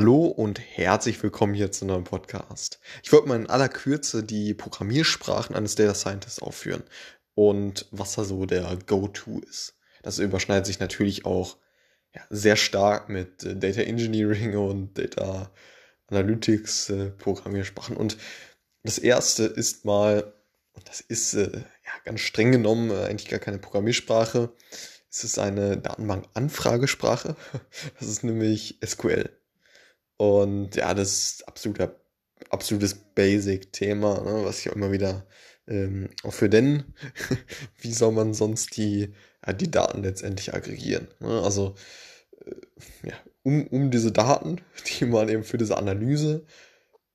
Hallo 0.00 0.26
und 0.26 0.60
herzlich 0.60 1.20
willkommen 1.24 1.54
hier 1.54 1.72
zu 1.72 1.84
einem 1.84 2.04
Podcast. 2.04 2.78
Ich 3.02 3.10
wollte 3.10 3.26
mal 3.26 3.34
in 3.34 3.50
aller 3.50 3.68
Kürze 3.68 4.22
die 4.22 4.54
Programmiersprachen 4.54 5.56
eines 5.56 5.74
Data 5.74 5.92
Scientists 5.92 6.40
aufführen 6.40 6.84
und 7.34 7.86
was 7.90 8.14
da 8.14 8.22
so 8.22 8.46
der 8.46 8.78
Go-To 8.86 9.40
ist. 9.40 9.74
Das 10.04 10.20
überschneidet 10.20 10.66
sich 10.66 10.78
natürlich 10.78 11.24
auch 11.24 11.56
ja, 12.14 12.22
sehr 12.30 12.54
stark 12.54 13.08
mit 13.08 13.42
äh, 13.42 13.56
Data 13.56 13.80
Engineering 13.80 14.56
und 14.56 14.96
Data 14.96 15.50
Analytics 16.06 16.90
äh, 16.90 17.06
Programmiersprachen. 17.18 17.96
Und 17.96 18.18
das 18.84 18.98
erste 18.98 19.46
ist 19.46 19.84
mal, 19.84 20.32
und 20.74 20.88
das 20.88 21.00
ist 21.00 21.34
äh, 21.34 21.50
ja, 21.50 21.92
ganz 22.04 22.20
streng 22.20 22.52
genommen 22.52 22.92
äh, 22.92 23.02
eigentlich 23.06 23.28
gar 23.28 23.40
keine 23.40 23.58
Programmiersprache, 23.58 24.52
es 25.10 25.24
ist 25.24 25.40
eine 25.40 25.76
Datenbank-Anfragesprache. 25.76 27.34
Das 27.98 28.08
ist 28.08 28.22
nämlich 28.22 28.78
SQL. 28.86 29.37
Und 30.18 30.74
ja, 30.76 30.94
das 30.94 31.12
ist 31.12 31.48
absoluter, 31.48 31.94
absolutes 32.50 32.94
Basic-Thema, 32.94 34.20
ne, 34.22 34.44
was 34.44 34.60
ich 34.60 34.70
auch 34.70 34.74
immer 34.74 34.92
wieder 34.92 35.26
ähm, 35.68 36.10
auch 36.24 36.34
für 36.34 36.48
denn, 36.48 36.94
wie 37.80 37.92
soll 37.92 38.12
man 38.12 38.34
sonst 38.34 38.76
die, 38.76 39.14
ja, 39.46 39.52
die 39.52 39.70
Daten 39.70 40.02
letztendlich 40.02 40.54
aggregieren? 40.54 41.08
Ne? 41.20 41.40
Also, 41.42 41.76
äh, 42.44 43.08
ja, 43.08 43.14
um, 43.44 43.66
um 43.68 43.90
diese 43.90 44.10
Daten, 44.12 44.60
die 44.98 45.04
man 45.04 45.28
eben 45.28 45.44
für 45.44 45.58
diese 45.58 45.76
Analyse 45.76 46.44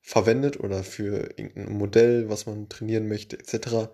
verwendet 0.00 0.60
oder 0.60 0.84
für 0.84 1.38
irgendein 1.38 1.76
Modell, 1.76 2.28
was 2.28 2.46
man 2.46 2.68
trainieren 2.68 3.08
möchte, 3.08 3.38
etc., 3.38 3.90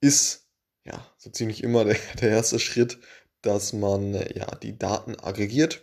ist 0.00 0.46
ja 0.84 1.10
so 1.16 1.30
ziemlich 1.30 1.62
immer 1.62 1.84
der, 1.86 1.96
der 2.20 2.30
erste 2.30 2.58
Schritt, 2.58 2.98
dass 3.40 3.72
man 3.72 4.12
ja 4.12 4.54
die 4.56 4.78
Daten 4.78 5.18
aggregiert 5.18 5.82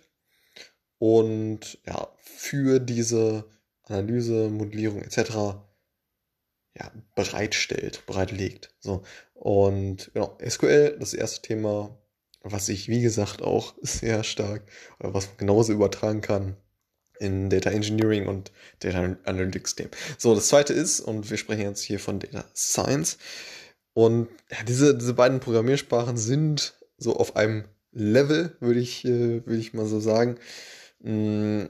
und 1.01 1.79
ja, 1.87 2.09
für 2.21 2.79
diese 2.79 3.45
Analyse, 3.85 4.49
Modellierung 4.49 5.01
etc. 5.01 5.31
Ja, 6.77 6.91
bereitstellt, 7.15 8.05
bereitlegt. 8.05 8.75
So. 8.79 9.01
Und 9.33 10.11
genau, 10.13 10.37
SQL, 10.47 10.97
das 10.99 11.15
erste 11.15 11.41
Thema, 11.41 11.97
was 12.43 12.69
ich, 12.69 12.87
wie 12.87 13.01
gesagt, 13.01 13.41
auch 13.41 13.73
sehr 13.81 14.23
stark, 14.23 14.61
oder 14.99 15.15
was 15.15 15.25
man 15.25 15.37
genauso 15.37 15.73
übertragen 15.73 16.21
kann 16.21 16.55
in 17.17 17.49
Data 17.49 17.71
Engineering 17.71 18.27
und 18.27 18.51
Data 18.77 19.17
Analytics 19.23 19.73
Themen. 19.73 19.91
So, 20.19 20.35
das 20.35 20.49
zweite 20.49 20.73
ist, 20.73 20.99
und 20.99 21.31
wir 21.31 21.37
sprechen 21.37 21.63
jetzt 21.63 21.81
hier 21.81 21.99
von 21.99 22.19
Data 22.19 22.45
Science. 22.55 23.17
Und 23.93 24.27
ja, 24.51 24.57
diese, 24.67 24.95
diese 24.95 25.15
beiden 25.15 25.39
Programmiersprachen 25.39 26.17
sind 26.17 26.75
so 26.99 27.15
auf 27.15 27.35
einem 27.35 27.63
Level, 27.91 28.55
würde 28.59 28.79
ich, 28.79 29.03
äh, 29.03 29.43
würde 29.47 29.57
ich 29.57 29.73
mal 29.73 29.87
so 29.87 29.99
sagen. 29.99 30.37
Mm, 31.03 31.65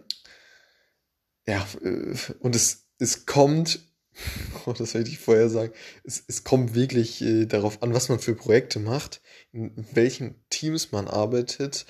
ja, 1.48 1.68
und 2.40 2.56
es, 2.56 2.88
es 3.00 3.26
kommt, 3.26 3.80
oh, 4.66 4.74
das 4.74 4.94
werde 4.94 5.10
ich 5.10 5.20
vorher 5.20 5.50
sagen, 5.50 5.74
es, 6.04 6.24
es 6.28 6.44
kommt 6.44 6.76
wirklich 6.76 7.22
äh, 7.22 7.46
darauf 7.46 7.82
an, 7.82 7.94
was 7.94 8.10
man 8.10 8.20
für 8.20 8.36
Projekte 8.36 8.80
macht, 8.80 9.22
in 9.52 9.72
welchen 9.94 10.36
Teams 10.50 10.92
man 10.92 11.08
arbeitet, 11.08 11.86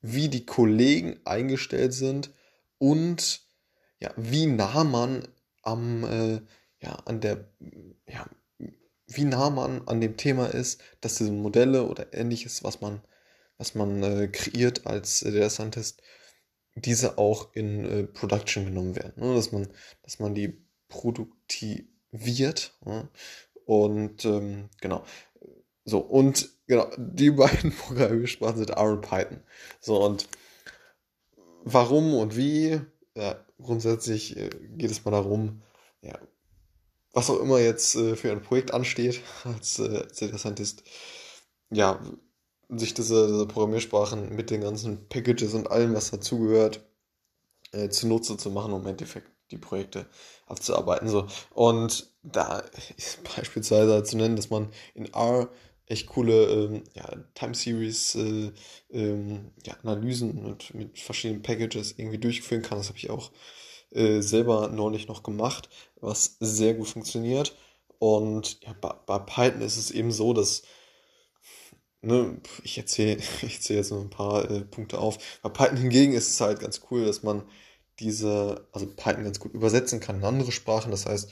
wie 0.00 0.28
die 0.28 0.46
Kollegen 0.46 1.20
eingestellt 1.24 1.92
sind 1.92 2.30
und 2.78 3.42
ja, 4.00 4.12
wie 4.16 4.46
nah 4.46 4.84
man 4.84 5.26
am, 5.62 6.04
äh, 6.04 6.40
ja, 6.80 6.94
an 7.04 7.20
der, 7.20 7.48
ja, 8.06 8.28
wie 9.06 9.24
nah 9.24 9.50
man 9.50 9.86
an 9.88 10.00
dem 10.00 10.16
Thema 10.16 10.46
ist, 10.46 10.80
dass 11.00 11.16
diese 11.16 11.32
Modelle 11.32 11.84
oder 11.84 12.12
ähnliches, 12.14 12.62
was 12.62 12.80
man, 12.80 13.00
was 13.56 13.74
man 13.74 14.02
äh, 14.02 14.28
kreiert 14.28 14.86
als 14.86 15.22
äh, 15.22 15.32
Data 15.32 15.50
Scientist, 15.50 16.02
diese 16.84 17.18
auch 17.18 17.54
in 17.54 17.84
äh, 17.84 18.04
Production 18.04 18.64
genommen 18.64 18.96
werden. 18.96 19.12
Ne? 19.16 19.34
Dass, 19.34 19.52
man, 19.52 19.68
dass 20.02 20.18
man 20.18 20.34
die 20.34 20.58
produktiviert. 20.88 22.74
Ne? 22.84 23.08
Und 23.64 24.24
ähm, 24.24 24.70
genau. 24.80 25.04
So, 25.84 25.98
und 25.98 26.48
genau, 26.66 26.90
die 26.96 27.30
beiden 27.32 27.72
Programmiersprachen 27.72 28.58
sind 28.58 28.70
R 28.70 28.92
und 28.92 29.02
Python. 29.02 29.40
So, 29.80 30.04
und 30.04 30.28
warum 31.64 32.14
und 32.14 32.36
wie? 32.36 32.80
Ja, 33.14 33.44
grundsätzlich 33.60 34.36
äh, 34.36 34.50
geht 34.76 34.90
es 34.90 35.04
mal 35.04 35.10
darum, 35.10 35.62
ja, 36.02 36.18
was 37.12 37.30
auch 37.30 37.40
immer 37.40 37.58
jetzt 37.58 37.96
äh, 37.96 38.16
für 38.16 38.30
ein 38.30 38.42
Projekt 38.42 38.72
ansteht 38.72 39.22
als, 39.44 39.78
äh, 39.78 40.06
als 40.06 40.40
Scientist, 40.40 40.82
ja, 41.70 42.00
sich 42.68 42.94
diese, 42.94 43.26
diese 43.26 43.46
Programmiersprachen 43.46 44.34
mit 44.34 44.50
den 44.50 44.60
ganzen 44.60 45.08
Packages 45.08 45.54
und 45.54 45.70
allem, 45.70 45.94
was 45.94 46.10
dazugehört, 46.10 46.80
äh, 47.72 47.88
zunutze 47.88 48.36
zu 48.36 48.50
machen, 48.50 48.72
um 48.72 48.82
im 48.82 48.88
Endeffekt 48.88 49.30
die 49.50 49.58
Projekte 49.58 50.06
abzuarbeiten. 50.46 51.08
So. 51.08 51.26
Und 51.54 52.12
da 52.22 52.62
ist 52.96 53.20
beispielsweise 53.36 53.92
halt 53.92 54.06
zu 54.06 54.16
nennen, 54.16 54.36
dass 54.36 54.50
man 54.50 54.70
in 54.94 55.06
R 55.12 55.48
echt 55.86 56.06
coole 56.08 56.44
ähm, 56.44 56.84
ja, 56.94 57.10
Time 57.34 57.54
Series 57.54 58.14
äh, 58.14 58.52
ähm, 58.90 59.52
ja, 59.64 59.74
Analysen 59.82 60.44
und 60.44 60.74
mit 60.74 60.98
verschiedenen 60.98 61.42
Packages 61.42 61.94
irgendwie 61.96 62.18
durchführen 62.18 62.62
kann. 62.62 62.76
Das 62.76 62.88
habe 62.88 62.98
ich 62.98 63.08
auch 63.08 63.30
äh, 63.90 64.20
selber 64.20 64.68
neulich 64.68 65.08
noch 65.08 65.22
gemacht, 65.22 65.70
was 66.00 66.36
sehr 66.40 66.74
gut 66.74 66.88
funktioniert. 66.88 67.56
Und 67.98 68.62
ja, 68.64 68.74
bei, 68.80 68.94
bei 69.06 69.18
Python 69.18 69.62
ist 69.62 69.78
es 69.78 69.90
eben 69.90 70.12
so, 70.12 70.34
dass 70.34 70.62
ne, 72.02 72.40
ich 72.62 72.78
erzähle 72.78 73.20
ich 73.42 73.60
zähle 73.62 73.80
jetzt 73.80 73.90
noch 73.90 74.00
ein 74.00 74.10
paar 74.10 74.50
äh, 74.50 74.60
Punkte 74.62 74.98
auf. 74.98 75.18
Bei 75.42 75.48
Python 75.48 75.76
hingegen 75.76 76.12
ist 76.12 76.30
es 76.30 76.40
halt 76.40 76.60
ganz 76.60 76.82
cool, 76.90 77.04
dass 77.04 77.22
man 77.22 77.42
diese, 78.00 78.68
also 78.72 78.86
Python 78.86 79.24
ganz 79.24 79.40
gut 79.40 79.54
übersetzen 79.54 80.00
kann 80.00 80.16
in 80.16 80.24
andere 80.24 80.52
Sprachen. 80.52 80.90
Das 80.90 81.06
heißt, 81.06 81.30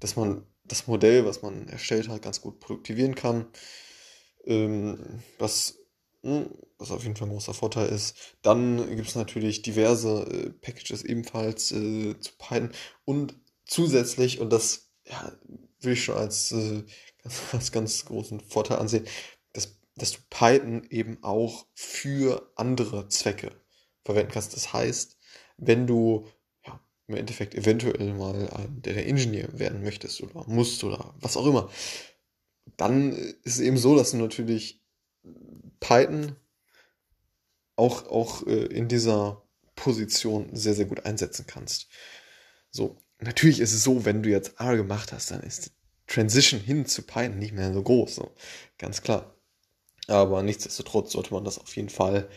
dass 0.00 0.16
man 0.16 0.46
das 0.64 0.86
Modell, 0.86 1.24
was 1.24 1.42
man 1.42 1.68
erstellt 1.68 2.08
hat, 2.08 2.22
ganz 2.22 2.40
gut 2.40 2.60
produktivieren 2.60 3.14
kann. 3.14 3.46
Ähm, 4.44 5.22
was, 5.38 5.78
mh, 6.22 6.40
hm, 6.40 6.50
was 6.78 6.90
auf 6.92 7.02
jeden 7.02 7.16
Fall 7.16 7.28
ein 7.28 7.32
großer 7.32 7.54
Vorteil 7.54 7.88
ist. 7.88 8.16
Dann 8.42 8.94
gibt 8.94 9.08
es 9.08 9.16
natürlich 9.16 9.62
diverse 9.62 10.22
äh, 10.22 10.50
Packages 10.50 11.02
ebenfalls 11.04 11.72
äh, 11.72 12.18
zu 12.20 12.32
Python 12.38 12.70
und 13.04 13.34
zusätzlich, 13.64 14.40
und 14.40 14.50
das 14.52 14.90
ja, 15.04 15.32
will 15.80 15.94
ich 15.94 16.04
schon 16.04 16.16
als, 16.16 16.52
äh, 16.52 16.84
als 17.52 17.72
ganz 17.72 18.04
großen 18.04 18.40
Vorteil 18.40 18.78
ansehen, 18.78 19.06
dass 19.98 20.12
du 20.12 20.18
Python 20.30 20.86
eben 20.90 21.22
auch 21.22 21.66
für 21.74 22.50
andere 22.56 23.08
Zwecke 23.08 23.52
verwenden 24.04 24.32
kannst. 24.32 24.54
Das 24.54 24.72
heißt, 24.72 25.18
wenn 25.58 25.86
du 25.86 26.26
ja, 26.64 26.80
im 27.06 27.16
Endeffekt 27.16 27.54
eventuell 27.54 28.14
mal 28.14 28.48
ein 28.50 28.80
Data 28.82 29.00
Engineer 29.00 29.58
werden 29.58 29.82
möchtest 29.82 30.22
oder 30.22 30.44
musst 30.46 30.82
oder 30.84 31.14
was 31.20 31.36
auch 31.36 31.46
immer, 31.46 31.70
dann 32.76 33.12
ist 33.12 33.56
es 33.56 33.60
eben 33.60 33.76
so, 33.76 33.96
dass 33.96 34.12
du 34.12 34.18
natürlich 34.18 34.82
Python 35.80 36.36
auch, 37.76 38.06
auch 38.08 38.46
äh, 38.46 38.66
in 38.66 38.88
dieser 38.88 39.42
Position 39.74 40.54
sehr, 40.54 40.74
sehr 40.74 40.86
gut 40.86 41.06
einsetzen 41.06 41.46
kannst. 41.46 41.88
So, 42.70 42.96
natürlich 43.20 43.60
ist 43.60 43.72
es 43.72 43.84
so, 43.84 44.04
wenn 44.04 44.22
du 44.22 44.30
jetzt 44.30 44.60
R 44.60 44.76
gemacht 44.76 45.12
hast, 45.12 45.30
dann 45.30 45.42
ist 45.42 45.66
die 45.66 45.70
Transition 46.06 46.60
hin 46.60 46.86
zu 46.86 47.02
Python 47.02 47.38
nicht 47.38 47.52
mehr 47.52 47.72
so 47.72 47.82
groß. 47.82 48.16
So. 48.16 48.34
Ganz 48.78 49.02
klar. 49.02 49.37
Aber 50.08 50.42
nichtsdestotrotz 50.42 51.12
sollte 51.12 51.32
man 51.32 51.44
das 51.44 51.58
auf 51.58 51.76
jeden 51.76 51.90
Fall, 51.90 52.28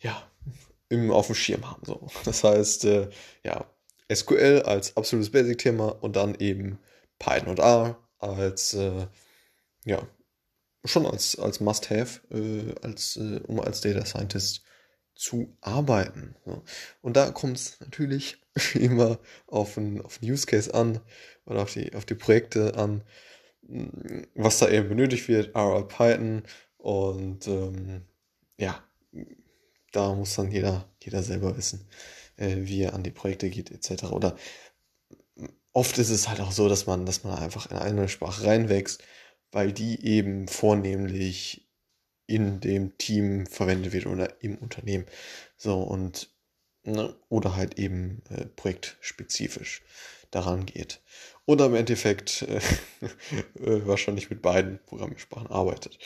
ja, 0.00 0.30
im, 0.88 1.10
auf 1.10 1.26
dem 1.26 1.34
Schirm 1.34 1.68
haben. 1.68 1.84
So. 1.84 2.06
Das 2.24 2.44
heißt, 2.44 2.84
äh, 2.84 3.08
ja, 3.44 3.66
SQL 4.12 4.62
als 4.66 4.96
absolutes 4.96 5.30
Basic-Thema 5.30 5.88
und 6.02 6.16
dann 6.16 6.34
eben 6.36 6.78
Python 7.18 7.48
und 7.48 7.58
R 7.58 7.96
als, 8.18 8.74
äh, 8.74 9.06
ja, 9.84 10.06
schon 10.84 11.06
als, 11.06 11.38
als 11.38 11.60
Must-Have, 11.60 12.20
äh, 12.30 12.74
als, 12.82 13.16
äh, 13.16 13.40
um 13.46 13.60
als 13.60 13.80
Data 13.80 14.04
Scientist 14.04 14.62
zu 15.14 15.56
arbeiten. 15.60 16.34
So. 16.44 16.62
Und 17.02 17.16
da 17.16 17.30
kommt 17.30 17.56
es 17.56 17.80
natürlich 17.80 18.42
immer 18.74 19.18
auf 19.46 19.78
einen, 19.78 20.00
auf 20.02 20.20
Use 20.22 20.46
Case 20.46 20.72
an 20.74 21.00
oder 21.46 21.62
auf 21.62 21.72
die, 21.72 21.94
auf 21.94 22.04
die 22.04 22.14
Projekte 22.14 22.74
an, 22.76 23.04
was 24.34 24.58
da 24.58 24.68
eben 24.68 24.88
benötigt 24.88 25.28
wird, 25.28 25.54
R, 25.54 25.86
Python 25.86 26.42
und 26.82 27.46
ähm, 27.48 28.02
ja, 28.58 28.82
da 29.92 30.14
muss 30.14 30.34
dann 30.36 30.50
jeder, 30.50 30.88
jeder 31.02 31.22
selber 31.22 31.56
wissen, 31.56 31.86
äh, 32.36 32.56
wie 32.60 32.82
er 32.82 32.94
an 32.94 33.02
die 33.02 33.10
Projekte 33.10 33.50
geht, 33.50 33.70
etc. 33.70 34.04
Oder 34.12 34.36
oft 35.72 35.98
ist 35.98 36.10
es 36.10 36.28
halt 36.28 36.40
auch 36.40 36.52
so, 36.52 36.68
dass 36.68 36.86
man, 36.86 37.06
dass 37.06 37.24
man 37.24 37.38
einfach 37.38 37.70
in 37.70 37.76
eine 37.76 38.08
Sprache 38.08 38.44
reinwächst, 38.44 39.02
weil 39.52 39.72
die 39.72 40.04
eben 40.04 40.48
vornehmlich 40.48 41.68
in 42.26 42.60
dem 42.60 42.96
Team 42.98 43.46
verwendet 43.46 43.92
wird 43.92 44.06
oder 44.06 44.42
im 44.42 44.56
Unternehmen. 44.58 45.06
So 45.56 45.82
und 45.82 46.30
ne, 46.84 47.16
oder 47.28 47.56
halt 47.56 47.78
eben 47.78 48.22
äh, 48.30 48.46
projektspezifisch 48.46 49.82
daran 50.30 50.66
geht. 50.66 51.02
Oder 51.50 51.66
im 51.66 51.74
Endeffekt 51.74 52.42
äh, 52.42 52.60
äh, 53.58 53.84
wahrscheinlich 53.84 54.30
mit 54.30 54.40
beiden 54.40 54.78
Programmiersprachen 54.86 55.50
arbeitet. 55.50 55.98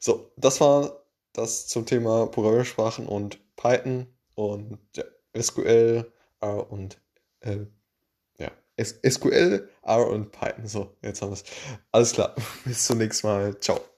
So, 0.00 0.32
das 0.38 0.62
war 0.62 1.04
das 1.34 1.66
zum 1.66 1.84
Thema 1.84 2.26
Programmiersprachen 2.26 3.06
und 3.06 3.38
Python. 3.56 4.06
Und 4.34 4.78
ja, 4.96 5.04
SQL, 5.38 6.10
R 6.40 6.72
und 6.72 6.98
äh, 7.40 7.66
ja, 8.38 8.50
SQL, 8.80 9.68
R 9.82 10.08
und 10.08 10.32
Python. 10.32 10.66
So, 10.66 10.96
jetzt 11.02 11.20
haben 11.20 11.32
wir 11.32 11.34
es. 11.34 11.44
Alles 11.92 12.12
klar. 12.12 12.34
Bis 12.64 12.86
zum 12.86 12.96
nächsten 12.96 13.26
Mal. 13.26 13.60
Ciao. 13.60 13.97